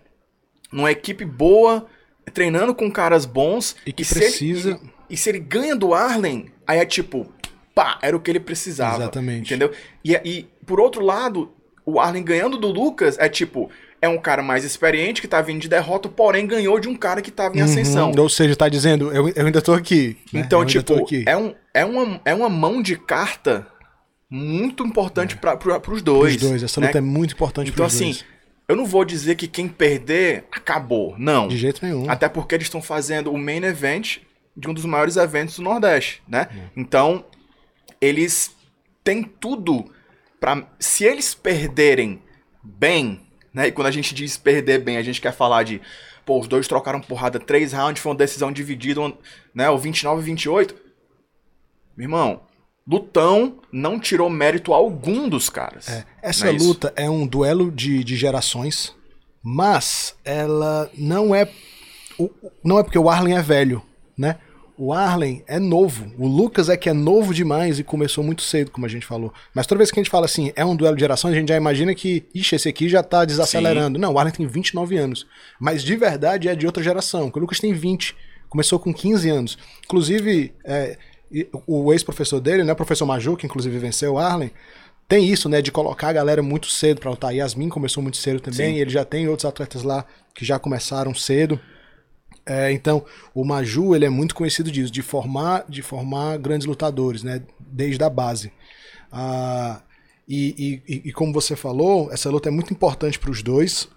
[0.72, 1.88] Numa equipe boa,
[2.34, 5.94] treinando com caras bons e que e precisa ele, e, e se ele ganha do
[5.94, 7.26] Arlen, Aí é tipo,
[7.74, 8.98] pá, era o que ele precisava.
[8.98, 9.48] Exatamente.
[9.48, 9.72] Entendeu?
[10.06, 11.52] E, e por outro lado,
[11.84, 15.60] o Arlen ganhando do Lucas é tipo, é um cara mais experiente que tá vindo
[15.62, 18.12] de derrota, porém ganhou de um cara que tava em ascensão.
[18.12, 20.16] Uhum, ou seja, tá dizendo, eu, eu ainda tô aqui.
[20.32, 20.42] Né?
[20.42, 20.94] Então, tipo,
[21.26, 23.66] É, um, é, uma, é uma mão de carta
[24.30, 25.38] muito importante é.
[25.40, 26.36] para os dois.
[26.36, 27.00] Os dois, essa luta né?
[27.00, 28.26] é muito importante então, assim, dois.
[28.68, 31.48] Eu não vou dizer que quem perder acabou, não.
[31.48, 32.08] De jeito nenhum.
[32.08, 34.20] Até porque eles estão fazendo o main event
[34.60, 36.48] de um dos maiores eventos do Nordeste, né?
[36.52, 36.70] Uhum.
[36.78, 37.26] Então,
[38.02, 38.56] eles
[39.04, 39.92] têm tudo
[40.40, 42.22] para se eles perderem
[42.64, 43.22] bem,
[43.54, 43.68] né?
[43.68, 45.82] E quando a gente diz perder bem, a gente quer falar de,
[46.26, 49.02] pô, os dois trocaram porrada, três rounds, foi uma decisão dividida,
[49.54, 50.76] né, o 29 e 28.
[51.98, 52.42] Meu irmão,
[52.88, 55.88] Lutão não tirou mérito algum dos caras.
[55.90, 58.96] É, essa é luta é um duelo de, de gerações,
[59.44, 61.48] mas ela não é.
[62.64, 63.82] Não é porque o Arlen é velho,
[64.18, 64.38] né?
[64.82, 66.10] O Arlen é novo.
[66.18, 69.34] O Lucas é que é novo demais e começou muito cedo, como a gente falou.
[69.54, 71.50] Mas toda vez que a gente fala assim, é um duelo de gerações, a gente
[71.50, 73.98] já imagina que, ixi, esse aqui já tá desacelerando.
[73.98, 74.02] Sim.
[74.02, 75.28] Não, o Arlen tem 29 anos.
[75.60, 78.16] Mas de verdade é de outra geração, porque o Lucas tem 20.
[78.48, 79.58] Começou com 15 anos.
[79.84, 80.98] Inclusive, é,
[81.68, 84.50] o ex-professor dele, né, o professor Maju, que inclusive venceu o Arlen,
[85.10, 87.36] tem isso, né, de colocar a galera muito cedo para lutar.
[87.36, 88.80] Yasmin começou muito cedo também, Sim.
[88.80, 91.60] ele já tem outros atletas lá que já começaram cedo.
[92.50, 97.22] É, então, o Maju, ele é muito conhecido disso, de formar, de formar grandes lutadores,
[97.22, 98.52] né, desde a base.
[99.12, 99.84] Ah,
[100.28, 103.88] e, e, e como você falou, essa luta é muito importante para os dois,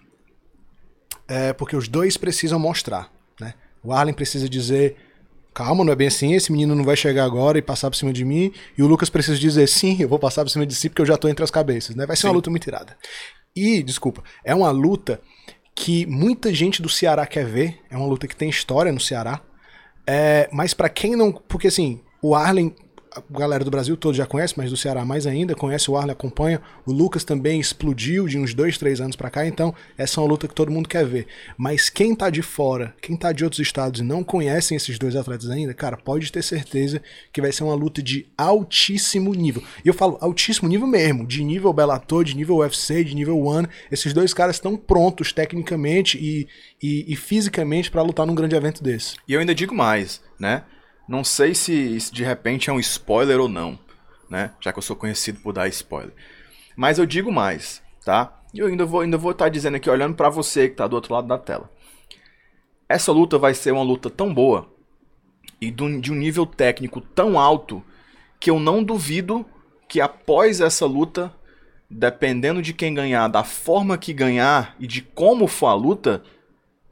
[1.27, 3.11] é, porque os dois precisam mostrar,
[3.41, 3.55] né?
[3.83, 4.97] O Arlen precisa dizer
[5.55, 8.13] calma, não é bem assim, esse menino não vai chegar agora e passar por cima
[8.13, 8.53] de mim.
[8.77, 11.07] E o Lucas precisa dizer, sim, eu vou passar por cima de si porque eu
[11.07, 12.07] já tô entre as cabeças, né?
[12.07, 12.37] Vai ser uma Sim.
[12.37, 12.97] luta muito irada.
[13.55, 15.21] E, desculpa, é uma luta
[15.75, 19.41] que muita gente do Ceará quer ver, é uma luta que tem história no Ceará.
[20.07, 21.33] É, mas pra quem não.
[21.33, 22.75] Porque assim, o Arlen,
[23.15, 26.13] a galera do Brasil todo já conhece, mas do Ceará mais ainda, conhece o Arlen,
[26.13, 26.61] acompanha.
[26.87, 30.29] O Lucas também explodiu de uns dois, três anos pra cá, então essa é uma
[30.31, 31.27] luta que todo mundo quer ver.
[31.57, 35.15] Mas quem tá de fora, quem tá de outros estados e não conhecem esses dois
[35.15, 39.63] atletas ainda, cara, pode ter certeza que vai ser uma luta de altíssimo nível.
[39.85, 43.69] E eu falo altíssimo nível mesmo, de nível Bellator, de nível UFC, de nível One.
[43.91, 46.49] Esses dois caras estão prontos tecnicamente e,
[46.83, 49.17] e, e fisicamente pra lutar num grande evento desse.
[49.29, 50.63] E eu ainda digo mais, né?
[51.13, 53.79] Não sei se, de repente é um spoiler ou não,
[54.31, 54.53] né?
[54.59, 56.15] Já que eu sou conhecido por dar spoiler.
[56.75, 58.41] Mas eu digo mais, tá?
[58.55, 60.97] E eu ainda vou ainda vou estar dizendo aqui, olhando pra você que tá do
[60.97, 61.71] outro lado da tela.
[62.89, 64.73] Essa luta vai ser uma luta tão boa
[65.61, 67.85] e de um nível técnico tão alto
[68.41, 69.45] que eu não duvido
[69.87, 71.31] que após essa luta,
[71.91, 76.23] dependendo de quem ganhar, da forma que ganhar e de como for a luta,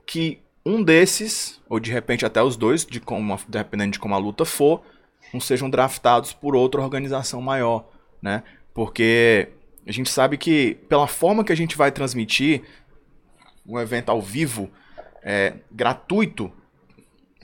[0.07, 4.19] que um desses, ou de repente até os dois, de como, dependendo de como a
[4.19, 4.83] luta for,
[5.33, 7.89] não sejam draftados por outra organização maior,
[8.23, 8.43] né?
[8.75, 9.49] Porque
[9.87, 12.63] a gente sabe que pela forma que a gente vai transmitir
[13.67, 14.71] um evento ao vivo,
[15.23, 16.51] é, gratuito,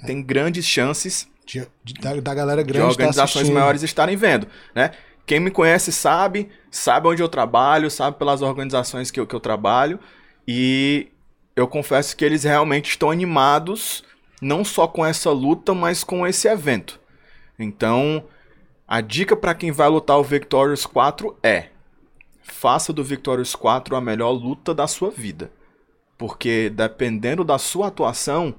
[0.07, 3.55] tem grandes chances De, de- da, da galera de grande tá organizações assistindo.
[3.55, 4.91] maiores estarem vendo, né?
[5.25, 9.41] Quem me conhece sabe, sabe onde eu trabalho, sabe pelas organizações que eu, que eu
[9.41, 9.99] trabalho,
[10.47, 11.09] e
[11.57, 14.05] eu confesso que eles realmente estão animados,
[14.41, 17.01] não só com essa luta, mas com esse evento.
[17.59, 18.25] Então,
[18.87, 21.71] a dica para quem vai lutar o Victorious 4 é:
[22.43, 25.51] faça do Victorious 4 a melhor luta da sua vida.
[26.19, 28.55] Porque dependendo da sua atuação,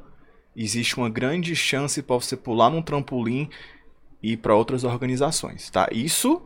[0.56, 3.50] existe uma grande chance para você pular num trampolim
[4.22, 5.88] e ir para outras organizações, tá?
[5.92, 6.42] Isso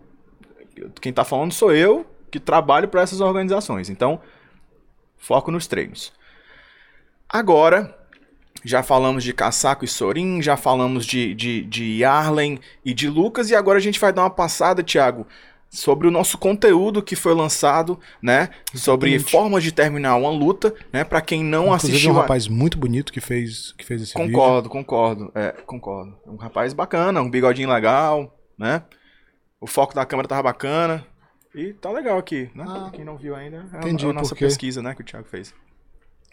[1.01, 3.89] quem tá falando sou eu, que trabalho para essas organizações.
[3.89, 4.21] Então,
[5.17, 6.13] foco nos treinos.
[7.31, 7.97] Agora,
[8.63, 13.49] já falamos de Casaco e Sorin, já falamos de, de, de Arlen e de Lucas,
[13.49, 15.25] e agora a gente vai dar uma passada, Thiago,
[15.69, 18.49] sobre o nosso conteúdo que foi lançado, né?
[18.73, 19.31] Sobre Exatamente.
[19.31, 21.05] formas de terminar uma luta, né?
[21.05, 22.13] Para quem não Inclusive, assistiu.
[22.13, 24.33] um a- rapaz muito bonito que fez, que fez esse vídeo.
[24.33, 25.31] Concordo, concordo.
[25.33, 26.17] É, concordo.
[26.27, 28.83] Um rapaz bacana, um bigodinho legal, né?
[29.61, 31.05] O foco da câmera tava bacana.
[31.55, 32.65] E tá legal aqui, né?
[32.67, 34.45] Ah, quem não viu ainda, é a- entendi a, nossa por quê.
[34.45, 35.53] pesquisa, né, que o Thiago fez.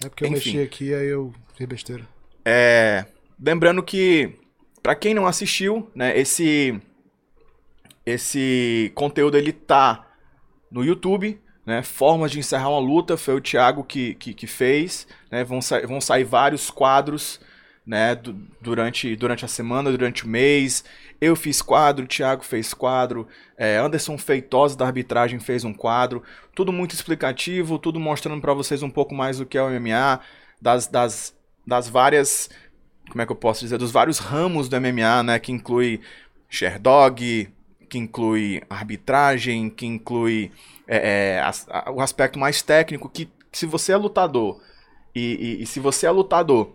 [0.04, 0.52] É porque eu Enfim.
[0.52, 2.06] mexi aqui aí eu fiz besteira.
[2.44, 3.04] É,
[3.40, 4.38] lembrando que
[4.82, 6.80] pra quem não assistiu, né, esse
[8.06, 10.06] esse conteúdo ele tá
[10.70, 11.82] no YouTube, né?
[11.82, 15.44] Formas de encerrar uma luta foi o Thiago que, que, que fez, né?
[15.44, 17.40] Vão, sa vão sair vários quadros,
[17.86, 18.14] né?
[18.14, 20.84] du- durante, durante a semana, durante o mês.
[21.20, 23.26] Eu fiz quadro, Thiago fez quadro,
[23.56, 26.22] é, Anderson Feitosa da arbitragem fez um quadro.
[26.54, 30.20] Tudo muito explicativo, tudo mostrando pra vocês um pouco mais do que é o MMA,
[30.60, 31.34] das, das,
[31.66, 32.48] das várias
[33.10, 36.00] como é que eu posso dizer, dos vários ramos do MMA, né, que inclui
[36.48, 37.48] Sherdog,
[37.88, 40.52] que inclui arbitragem, que inclui
[40.86, 44.60] é, é, o aspecto mais técnico, que se você é lutador,
[45.14, 46.72] e, e- e se você é lutador,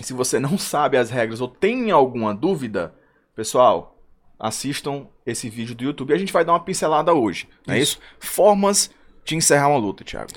[0.00, 2.94] se você não sabe as regras ou tem alguma dúvida,
[3.34, 3.98] pessoal,
[4.38, 7.80] assistam esse vídeo do YouTube e a gente vai dar uma pincelada hoje, não é
[7.80, 7.98] isso?
[8.18, 8.90] Formas
[9.24, 10.32] de encerrar uma luta, Thiago.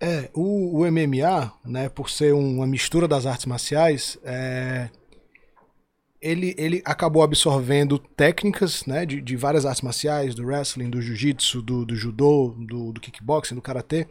[0.00, 4.90] É, o, o MMA, né, por ser uma mistura das artes marciais, é,
[6.20, 11.62] ele, ele acabou absorvendo técnicas né, de, de várias artes marciais, do wrestling, do jiu-jitsu,
[11.62, 14.06] do, do judô, do, do kickboxing, do karatê.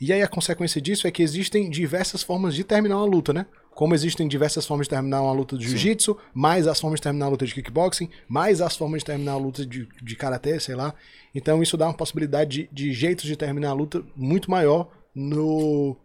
[0.00, 3.46] E aí a consequência disso é que existem diversas formas de terminar uma luta, né?
[3.74, 7.26] Como existem diversas formas de terminar uma luta de jiu-jitsu, mais as formas de terminar
[7.26, 10.76] a luta de kickboxing, mais as formas de terminar a luta de, de karatê, sei
[10.76, 10.94] lá.
[11.34, 15.96] Então isso dá uma possibilidade de, de jeitos de terminar a luta muito maior no,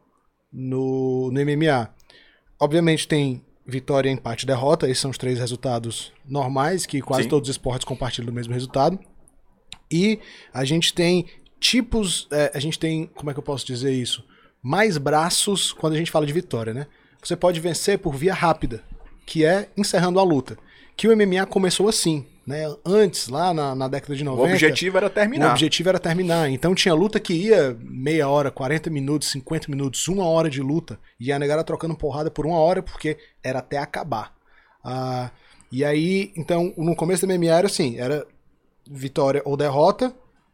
[0.52, 1.94] no, no MMA.
[2.60, 7.30] Obviamente tem vitória, empate e derrota, esses são os três resultados normais, que quase Sim.
[7.30, 9.00] todos os esportes compartilham do mesmo resultado.
[9.92, 10.20] E
[10.52, 11.28] a gente tem
[11.60, 14.24] tipos, é, a gente tem, como é que eu posso dizer isso?
[14.62, 16.88] Mais braços quando a gente fala de vitória, né?
[17.22, 18.84] Você pode vencer por via rápida,
[19.26, 20.58] que é encerrando a luta.
[20.96, 22.64] Que o MMA começou assim, né?
[22.86, 24.42] Antes, lá na, na década de 90.
[24.42, 25.48] O objetivo era terminar.
[25.48, 26.50] O objetivo era terminar.
[26.50, 31.00] Então tinha luta que ia meia hora, 40 minutos, 50 minutos, uma hora de luta.
[31.20, 34.34] E a negara trocando porrada por uma hora, porque era até acabar.
[34.84, 35.32] Ah,
[35.72, 38.26] e aí, então, no começo da MMA era assim, era
[38.90, 40.14] vitória ou derrota,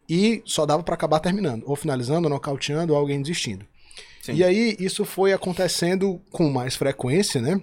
[0.10, 3.66] e só dava para acabar terminando, ou finalizando, ou nocauteando, ou alguém desistindo.
[4.26, 4.34] Sim.
[4.34, 7.62] E aí isso foi acontecendo com mais frequência, né?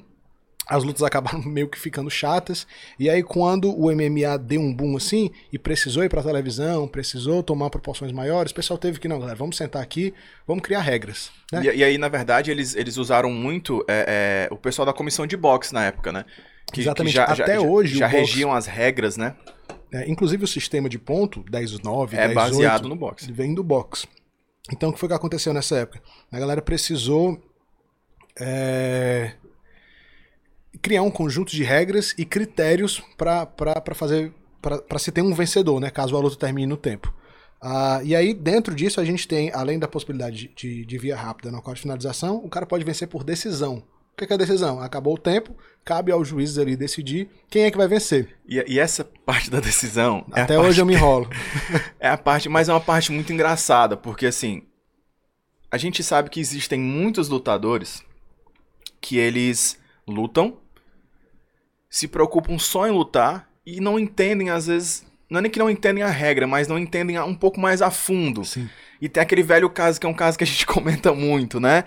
[0.64, 2.68] As lutas acabaram meio que ficando chatas.
[3.00, 7.42] E aí, quando o MMA deu um boom assim e precisou ir pra televisão, precisou
[7.42, 10.14] tomar proporções maiores, o pessoal teve que, não, galera, vamos sentar aqui,
[10.46, 11.32] vamos criar regras.
[11.50, 11.64] Né?
[11.64, 15.26] E, e, aí, na verdade, eles, eles usaram muito é, é, o pessoal da comissão
[15.26, 16.24] de boxe na época, né?
[16.72, 17.14] Que, Exatamente.
[17.14, 17.98] Que já, Até já, hoje.
[17.98, 19.34] Já, já regiam as regras, né?
[19.92, 23.32] É, inclusive o sistema de ponto, 10-9, é 10, baseado no boxe.
[23.32, 24.06] Vem do boxe.
[24.70, 26.02] Então o que foi que aconteceu nessa época?
[26.30, 27.42] A galera precisou
[28.38, 29.34] é,
[30.80, 33.46] criar um conjunto de regras e critérios para
[33.94, 35.90] fazer para se ter um vencedor, né?
[35.90, 37.12] Caso a luta termine no tempo.
[37.60, 41.50] Uh, e aí, dentro disso, a gente tem, além da possibilidade de, de, via rápida
[41.50, 43.82] no de finalização, o cara pode vencer por decisão.
[44.22, 44.80] O que é, a decisão?
[44.80, 48.36] Acabou o tempo, cabe aos juízes ali decidir quem é que vai vencer.
[48.46, 50.24] E, e essa parte da decisão.
[50.34, 51.28] É Até hoje eu me enrolo.
[51.98, 54.62] é a parte, mas é uma parte muito engraçada, porque assim.
[55.70, 58.04] A gente sabe que existem muitos lutadores
[59.00, 60.58] que eles lutam,
[61.88, 65.04] se preocupam só em lutar e não entendem, às vezes.
[65.28, 67.90] Não é nem que não entendem a regra, mas não entendem um pouco mais a
[67.90, 68.44] fundo.
[68.44, 68.68] Sim.
[69.00, 71.84] E tem aquele velho caso que é um caso que a gente comenta muito, né?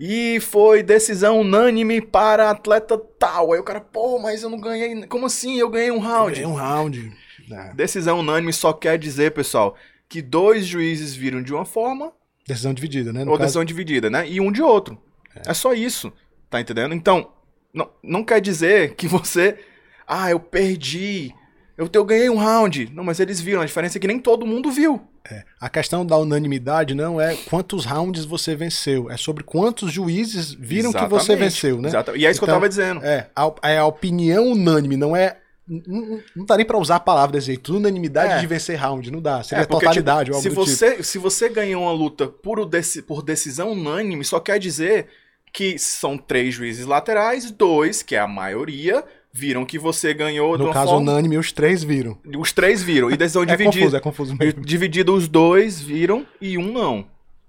[0.00, 3.52] E foi decisão unânime para atleta tal.
[3.52, 5.06] Aí o cara, pô, mas eu não ganhei.
[5.06, 5.58] Como assim?
[5.58, 6.32] Eu ganhei um round.
[6.32, 7.12] Ganhei um round.
[7.52, 7.74] É.
[7.74, 9.76] Decisão unânime só quer dizer, pessoal,
[10.08, 12.12] que dois juízes viram de uma forma.
[12.46, 13.24] Decisão dividida, né?
[13.24, 13.48] No ou caso...
[13.48, 14.26] decisão dividida, né?
[14.26, 14.98] E um de outro.
[15.36, 15.50] É.
[15.50, 16.10] é só isso.
[16.48, 16.94] Tá entendendo?
[16.94, 17.30] Então,
[17.74, 19.58] não, não quer dizer que você.
[20.06, 21.34] Ah, eu perdi.
[21.80, 22.92] Eu, eu ganhei um round.
[22.94, 23.62] Não, mas eles viram.
[23.62, 25.00] A diferença é que nem todo mundo viu.
[25.24, 25.44] É.
[25.58, 30.90] A questão da unanimidade não é quantos rounds você venceu, é sobre quantos juízes viram
[30.90, 31.18] Exatamente.
[31.18, 31.88] que você venceu, né?
[31.88, 32.22] Exatamente.
[32.22, 33.02] E é isso então, que eu então, tava dizendo.
[33.02, 35.38] É, a, é a opinião unânime, não é.
[35.66, 37.74] Não, não dá nem pra usar a palavra desse jeito.
[37.74, 38.38] Unanimidade é.
[38.40, 39.42] de vencer round, não dá.
[39.42, 41.04] Seria é, porque, totalidade, tipo, se você tipo.
[41.04, 42.58] Se você ganhou uma luta por,
[43.06, 45.06] por decisão unânime, só quer dizer
[45.50, 50.72] que são três juízes laterais, dois, que é a maioria, viram que você ganhou no
[50.72, 51.10] caso forma...
[51.10, 54.60] unânime os três viram os três viram e decisão é dividida confuso, é confuso mesmo.
[54.62, 57.06] dividido os dois viram e um não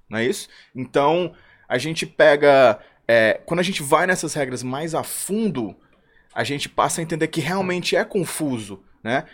[0.10, 1.34] não é isso então
[1.67, 5.76] a gente pega é, quando a gente vai nessas regras mais a fundo
[6.34, 9.26] a gente passa a entender que realmente é confuso né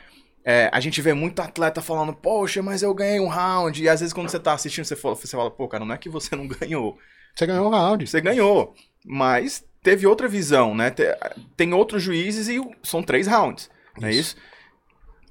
[0.50, 3.84] é, a gente vê muito atleta falando, poxa, mas eu ganhei um round.
[3.84, 5.98] E às vezes quando você tá assistindo, você fala, você fala pô, cara, não é
[5.98, 6.98] que você não ganhou.
[7.36, 8.08] Você ganhou um round.
[8.08, 8.74] Você ganhou.
[9.06, 10.94] Mas teve outra visão, né?
[11.56, 14.36] Tem outros juízes e são três rounds, não é isso?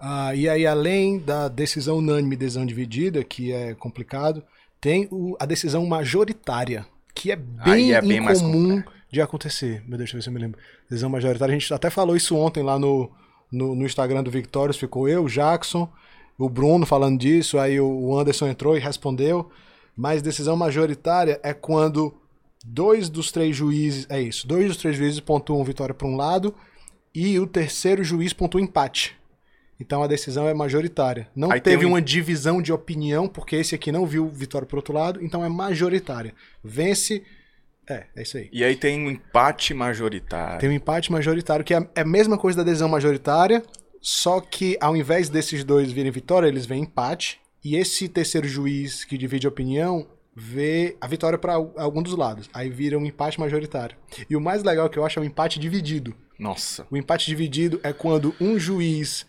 [0.00, 4.42] Ah, e aí, além da decisão unânime e decisão dividida, que é complicado,
[4.80, 9.82] tem o, a decisão majoritária, que é bem, é bem incomum de acontecer.
[9.86, 10.58] Meu Deus, deixa eu ver se eu me lembro.
[10.88, 13.10] Decisão majoritária, a gente até falou isso ontem lá no,
[13.52, 15.86] no, no Instagram do Victorious, ficou eu, o Jackson,
[16.38, 19.50] o Bruno falando disso, aí o Anderson entrou e respondeu.
[19.94, 22.14] Mas decisão majoritária é quando
[22.66, 26.54] dois dos três juízes, é isso, dois dos três juízes pontuam vitória para um lado
[27.14, 29.16] e o terceiro juiz pontua empate.
[29.78, 31.28] Então a decisão é majoritária.
[31.34, 31.90] Não Aí teve um...
[31.90, 35.48] uma divisão de opinião, porque esse aqui não viu vitória para outro lado, então é
[35.48, 36.34] majoritária.
[36.64, 37.22] Vence.
[37.88, 38.48] É, é isso aí.
[38.52, 40.58] E aí tem um empate majoritário.
[40.58, 43.62] Tem um empate majoritário, que é, é a mesma coisa da decisão majoritária,
[44.00, 47.38] só que ao invés desses dois virem vitória, eles vêm empate.
[47.62, 50.06] E esse terceiro juiz que divide a opinião
[50.38, 52.50] vê a vitória para algum dos lados.
[52.52, 53.96] Aí vira um empate majoritário.
[54.28, 56.14] E o mais legal que eu acho é o empate dividido.
[56.38, 56.86] Nossa.
[56.90, 59.26] O empate dividido é quando um juiz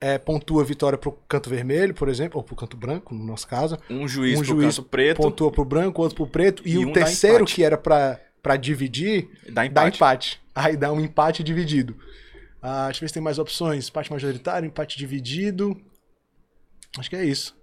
[0.00, 3.48] é, pontua a vitória pro canto vermelho, por exemplo, ou pro canto branco, no nosso
[3.48, 3.76] caso.
[3.90, 5.16] Um juiz um pro juiz canto preto.
[5.16, 6.62] Pontua pro branco, outro pro preto.
[6.64, 9.72] E, e o um terceiro, que era para dividir, dá empate.
[9.72, 10.40] dá empate.
[10.54, 11.96] Aí dá um empate dividido.
[12.62, 13.88] Ah, deixa eu ver se tem mais opções.
[13.88, 15.76] Empate majoritário, empate dividido.
[16.96, 17.56] Acho que é isso.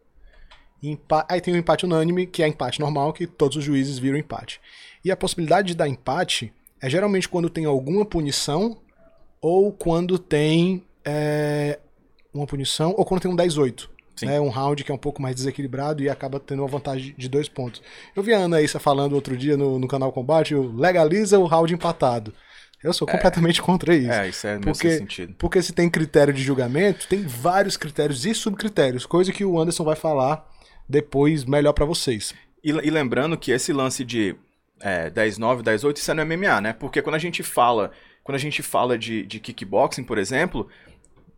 [0.82, 4.18] Empa Aí tem o empate unânime, que é empate normal, que todos os juízes viram
[4.18, 4.60] empate.
[5.04, 8.78] E a possibilidade de dar empate é geralmente quando tem alguma punição
[9.40, 11.80] ou quando tem é,
[12.34, 13.90] uma punição ou quando tem um 10-8.
[14.24, 17.28] Né, um round que é um pouco mais desequilibrado e acaba tendo uma vantagem de
[17.28, 17.82] dois pontos.
[18.16, 21.74] Eu vi a Ana Issa falando outro dia no, no canal Combate, legaliza o round
[21.74, 22.32] empatado.
[22.84, 24.12] Eu sou é, completamente contra isso.
[24.12, 25.34] É, isso é porque, sentido.
[25.40, 29.84] Porque se tem critério de julgamento, tem vários critérios e subcritérios, coisa que o Anderson
[29.84, 30.51] vai falar
[30.92, 32.36] depois melhor para vocês.
[32.64, 34.36] E, e, lembrando que esse lance de
[34.80, 36.74] é, 10-9, 10-8, isso é no MMA, né?
[36.74, 37.92] Porque quando a gente fala,
[38.24, 40.68] quando a gente fala de, de kickboxing, por exemplo,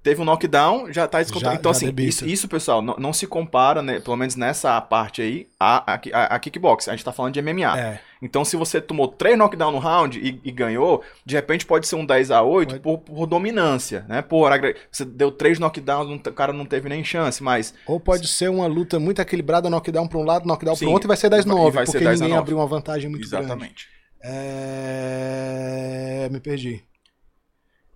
[0.04, 1.60] teve um knockdown, já tá descontrolado.
[1.60, 2.28] Então, já assim, debita.
[2.28, 6.36] isso, pessoal, não, não se compara, né, pelo menos nessa parte aí, a, a, a,
[6.36, 6.90] a kickbox.
[6.90, 7.80] A gente tá falando de MMA.
[7.80, 8.00] É.
[8.22, 11.96] Então, se você tomou três knockdown no round e, e ganhou, de repente pode ser
[11.96, 14.22] um 10 a 8 por, por dominância, né?
[14.22, 14.50] Por
[14.92, 18.68] você deu três knockdowns, o cara não teve nem chance, mas Ou pode ser uma
[18.68, 21.68] luta muito equilibrada, knockdown pra um lado, knockdown Sim, pro outro, e vai ser 10-9,
[21.68, 22.42] e vai ser porque 10 a ninguém 9.
[22.42, 23.46] abriu uma vantagem muito grande.
[23.46, 23.88] exatamente.
[24.24, 26.30] É...
[26.32, 26.84] Me perdi.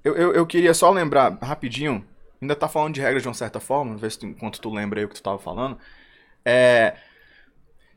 [0.08, 2.06] Eu, eu, eu queria só lembrar rapidinho,
[2.42, 5.00] ainda tá falando de regras de uma certa forma, ver se tu, enquanto tu lembra
[5.00, 5.78] aí o que tu tava falando.
[6.46, 6.96] É,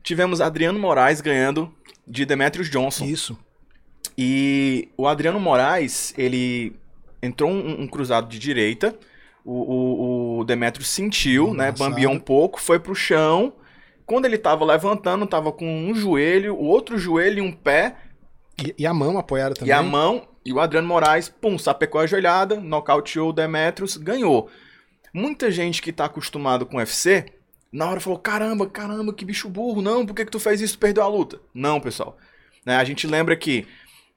[0.03, 1.73] tivemos Adriano Moraes ganhando
[2.07, 3.05] de Demetrius Johnson.
[3.05, 3.39] Isso.
[4.19, 6.77] E o Adriano Moraes, ele
[7.23, 8.95] entrou um, um cruzado de direita,
[9.45, 13.53] o, o, o Demetrius sentiu, né, bambeou um pouco, foi pro chão.
[14.05, 17.95] Quando ele tava levantando, tava com um joelho, o outro joelho e um pé,
[18.63, 19.69] E, e a mão apoiada também.
[19.69, 24.51] e a mão, e o Adriano Moraes, pum, sapecou a joelhada, nocauteou o Demetrius, ganhou.
[25.13, 27.27] Muita gente que tá acostumado com UFC,
[27.73, 30.79] na hora falou, caramba, caramba, que bicho burro, não, por que, que tu fez isso,
[30.79, 31.41] perdeu a luta?
[31.53, 32.17] Não, pessoal.
[32.65, 33.67] Né, a gente lembra que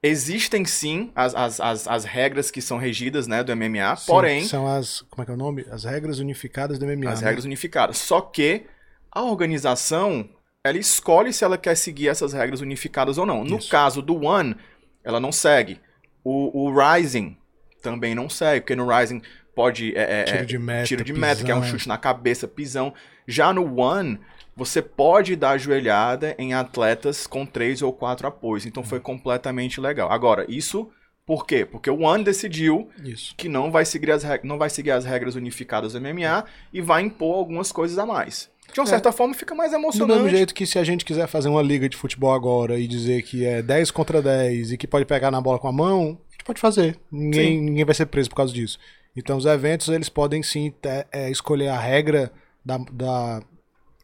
[0.01, 4.43] existem sim as, as, as, as regras que são regidas, né, do MMA, Sim, porém,
[4.45, 5.01] São as.
[5.09, 5.65] Como é que é o nome?
[5.71, 7.09] As regras unificadas do MMA.
[7.09, 7.27] as né?
[7.27, 7.97] regras unificadas.
[7.97, 8.65] Só que
[9.11, 10.29] a organização,
[10.63, 13.43] ela escolhe se ela quer seguir essas regras unificadas ou não.
[13.43, 13.69] No Isso.
[13.69, 14.55] caso do One,
[15.03, 15.79] ela não segue.
[16.23, 17.37] O, o Rising
[17.81, 19.21] também não segue, porque no Rising
[19.55, 19.95] pode...
[19.95, 20.87] é, é, Tiro de meta.
[20.87, 21.71] tiro de meta, que é um pisão.
[21.71, 22.93] chute na cabeça, pisão.
[23.27, 24.19] Já no One,
[24.55, 28.65] você pode dar joelhada em atletas com três ou quatro apoios.
[28.65, 30.11] Então foi completamente legal.
[30.11, 30.89] Agora, isso
[31.25, 31.65] por quê?
[31.65, 33.33] Porque o One decidiu Isso.
[33.37, 36.81] que não vai seguir as, reg- não vai seguir as regras unificadas do MMA e
[36.81, 38.49] vai impor algumas coisas a mais.
[38.73, 38.89] De uma É.
[38.89, 40.21] certa forma, fica mais Do emocionante.
[40.21, 43.21] mesmo jeito que se a gente quiser fazer uma liga de futebol agora e dizer
[43.23, 46.31] que é 10 contra 10 e que pode pegar na bola com a mão, a
[46.33, 46.97] gente pode fazer.
[47.11, 48.79] Ninguém, ninguém vai ser preso por causa disso.
[49.15, 52.31] Então os eventos, eles podem sim te- é, escolher a regra
[52.65, 53.41] da, da-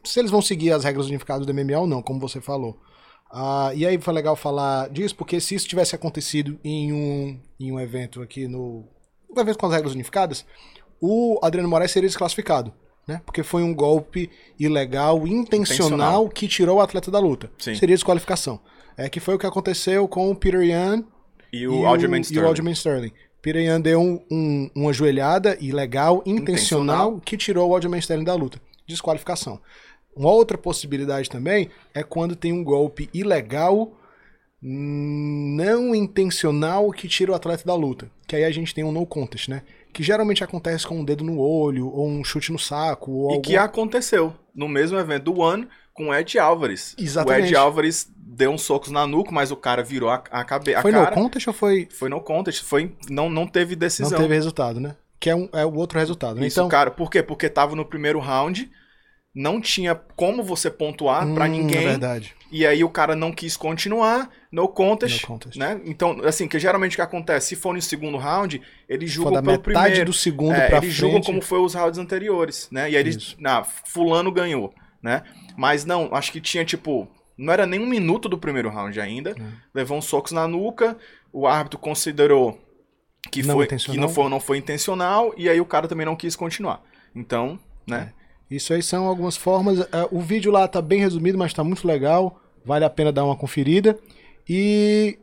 [0.04, 2.78] Se eles vão seguir as regras unificadas do MMA ou não, como você falou.
[3.32, 7.72] Ah, e aí foi legal falar disso, porque se isso tivesse acontecido em um, em
[7.72, 8.84] um evento aqui no.
[9.34, 10.44] Um evento com as regras unificadas,
[11.00, 12.72] o Adriano Moraes seria desclassificado.
[13.06, 13.20] Né?
[13.24, 16.28] Porque foi um golpe ilegal, intencional, Intencional.
[16.28, 17.50] que tirou o atleta da luta.
[17.58, 17.74] Sim.
[17.74, 18.60] Seria desqualificação.
[18.96, 21.04] É que foi o que aconteceu com o Peter Yan
[21.52, 22.46] E o e o Sterling.
[22.46, 23.12] Aljamain Sterling.
[23.40, 26.42] Peter Yan deu um- um- uma joelhada ilegal, intencional,
[27.12, 27.20] Intencional.
[27.24, 28.60] que tirou o Aljamain Sterling da luta.
[28.86, 29.60] Desqualificação.
[30.16, 33.92] Uma outra possibilidade também é quando tem um golpe ilegal,
[34.62, 38.10] não intencional, que tira o atleta da luta.
[38.26, 39.62] Que aí a gente tem um no contest, né?
[39.92, 43.34] Que geralmente acontece com um dedo no olho, ou um chute no saco, ou E
[43.34, 43.42] algum...
[43.42, 46.94] que aconteceu no mesmo evento do One com o Ed Álvares.
[46.98, 47.42] Exatamente.
[47.42, 50.82] O Ed Álvares deu uns socos na nuca, mas o cara virou a, a cabeça.
[50.82, 51.14] Foi a no cara.
[51.14, 51.88] contest ou foi...
[51.90, 52.62] Foi no contest.
[52.62, 54.12] Foi, não, não teve decisão.
[54.12, 54.94] Não teve resultado, né?
[55.18, 56.38] Que é, um- é o outro resultado.
[56.38, 56.46] né?
[56.46, 56.90] Isso, então, cara.
[56.90, 57.22] Por quê?
[57.22, 58.70] Porque tava no primeiro round,
[59.34, 61.84] não tinha como você pontuar pra hum, ninguém.
[61.84, 62.34] É verdade.
[62.50, 65.56] E aí o cara não quis continuar no contest, No contest.
[65.56, 65.80] né?
[65.84, 69.46] Então, assim, que geralmente o que acontece, se for no segundo round, eles julgam pelo
[69.52, 70.04] metade primeiro.
[70.06, 70.98] do segundo É, pra eles frente.
[70.98, 72.90] julgam como foi os rounds anteriores, né?
[72.90, 73.36] E aí eles, Isso.
[73.44, 75.22] ah, fulano ganhou, né?
[75.56, 77.06] Mas não, acho que tinha tipo,
[77.38, 79.30] não era nem um minuto do primeiro round ainda.
[79.30, 79.34] É.
[79.72, 80.98] Levou uns socos na nuca,
[81.32, 82.58] o árbitro considerou
[83.30, 84.00] que Não foi que intencional.
[84.00, 86.82] não foi, não foi intencional e aí o cara também não quis continuar.
[87.14, 88.12] Então, né?
[88.50, 89.80] Isso aí são algumas formas.
[89.80, 92.40] É, O vídeo lá tá bem resumido, mas tá muito legal.
[92.64, 93.98] Vale a pena dar uma conferida.
[94.48, 95.18] E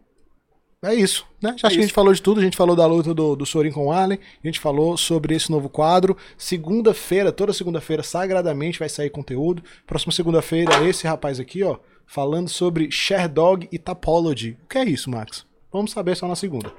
[0.82, 1.50] é isso, né?
[1.50, 1.94] Acho que a gente isso.
[1.94, 2.40] falou de tudo.
[2.40, 4.20] A gente falou da luta do, do Sorin com o Allen.
[4.44, 6.16] A gente falou sobre esse novo quadro.
[6.38, 9.64] Segunda-feira, toda segunda-feira, sagradamente vai sair conteúdo.
[9.86, 14.58] Próxima segunda-feira, esse rapaz aqui, ó, falando sobre Sherdog e Topology.
[14.64, 15.46] O que é isso, Max?
[15.72, 16.72] Vamos saber só na segunda.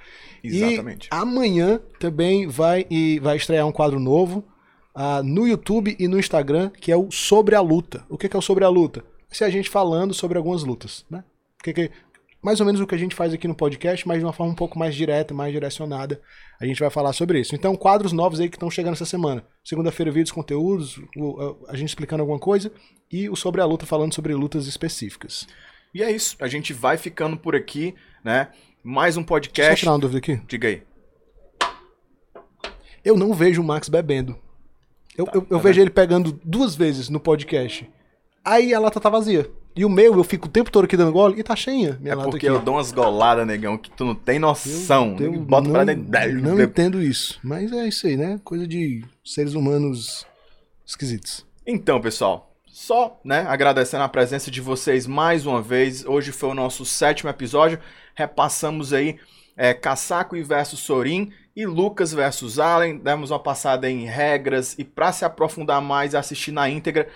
[0.43, 1.07] Exatamente.
[1.07, 4.45] E amanhã também vai, e vai estrear um quadro novo
[5.01, 8.05] ah, no YouTube e no Instagram, que é o Sobre a Luta.
[8.09, 9.05] O que que é o Sobre a Luta?
[9.31, 11.23] Ser a gente falando sobre algumas lutas, né?
[11.63, 11.91] Que que-
[12.43, 14.53] mais ou menos o que a gente faz aqui no podcast, mas de uma forma
[14.53, 16.21] um pouco mais direta, mais direcionada.
[16.61, 17.55] A gente vai falar sobre isso.
[17.55, 19.45] Então, quadros novos aí que estão chegando essa semana.
[19.65, 21.01] Segunda-feira, vídeos, conteúdos,
[21.69, 22.73] a gente explicando alguma coisa,
[23.13, 25.47] e o Sobre a Luta falando sobre lutas específicas.
[25.95, 27.95] E é isso, a gente vai ficando por aqui,
[28.25, 28.49] né?
[28.83, 29.79] Mais um podcast.
[29.79, 30.41] tirar uma dúvida aqui.
[30.49, 30.83] Diga aí.
[33.05, 34.39] Eu não vejo o Max bebendo.
[35.19, 37.91] Eu, eu, eu tá vejo ele pegando duas vezes no podcast.
[38.45, 39.51] Aí a lata tá vazia.
[39.77, 42.13] E o meu, eu fico o tempo todo aqui dando gole e tá cheinha minha
[42.13, 42.57] É lata porque aqui.
[42.57, 45.17] eu dou umas goladas, negão, que tu não tem noção.
[45.21, 46.41] Eu Bota não, pra dentro.
[46.43, 47.39] não entendo isso.
[47.43, 48.41] Mas é isso aí, né?
[48.43, 50.27] Coisa de seres humanos
[50.87, 51.45] esquisitos.
[51.67, 56.05] Então, pessoal, só, né, agradecendo a presença de vocês mais uma vez.
[56.07, 57.79] Hoje foi o nosso sétimo episódio.
[58.15, 59.17] Repassamos aí
[59.59, 62.99] é, Casaco e versus Sorin e Lucas versus Allen.
[62.99, 67.09] Demos uma passada em regras e para se aprofundar mais e assistir na íntegra,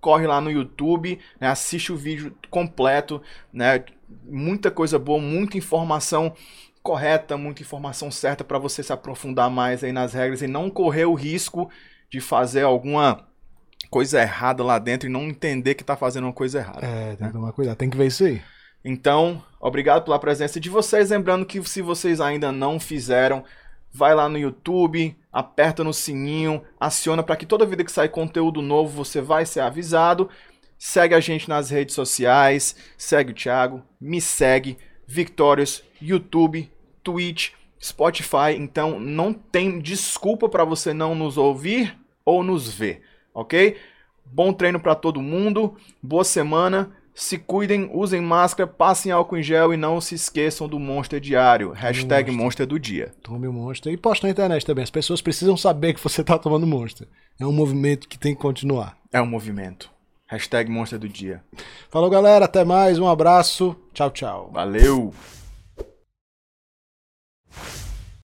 [0.00, 3.20] corre lá no YouTube, né, assiste o vídeo completo,
[3.52, 3.84] né,
[4.24, 6.34] muita coisa boa, muita informação
[6.82, 11.04] correta, muita informação certa para você se aprofundar mais aí nas regras e não correr
[11.04, 11.70] o risco
[12.10, 13.28] de fazer alguma
[13.90, 16.86] coisa errada lá dentro e não entender que está fazendo uma coisa errada.
[16.86, 18.40] É, tem que tomar cuidado, tem que ver isso aí.
[18.84, 21.10] Então, obrigado pela presença de vocês.
[21.10, 23.44] Lembrando que se vocês ainda não fizeram,
[23.92, 28.62] vai lá no YouTube, aperta no sininho, aciona para que toda vida que sair conteúdo
[28.62, 30.28] novo você vai ser avisado.
[30.78, 36.70] Segue a gente nas redes sociais, segue o Thiago, me segue, Victorious, YouTube,
[37.02, 37.50] Twitch,
[37.82, 38.54] Spotify.
[38.56, 43.02] Então não tem desculpa para você não nos ouvir ou nos ver,
[43.34, 43.76] ok?
[44.24, 46.96] Bom treino para todo mundo, boa semana.
[47.14, 51.72] Se cuidem, usem máscara, passem álcool em gel e não se esqueçam do Monster Diário.
[51.72, 52.44] Hashtag monster.
[52.44, 52.66] monster.
[52.66, 53.12] do dia.
[53.22, 53.92] Tome o Monster.
[53.92, 54.84] E posta na internet também.
[54.84, 57.06] As pessoas precisam saber que você está tomando Monster.
[57.38, 58.96] É um movimento que tem que continuar.
[59.12, 59.90] É um movimento.
[60.26, 61.42] Hashtag Monster do dia.
[61.90, 62.44] Falou, galera.
[62.44, 62.98] Até mais.
[62.98, 63.76] Um abraço.
[63.92, 64.50] Tchau, tchau.
[64.52, 65.12] Valeu.